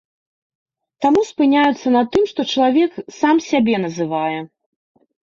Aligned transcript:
Таму 1.05 1.21
спыняюцца 1.31 1.87
на 1.95 2.01
тым, 2.15 2.23
што 2.31 2.45
чалавек 2.53 2.97
сам 3.19 3.43
сябе 3.49 3.75
называе. 3.85 4.39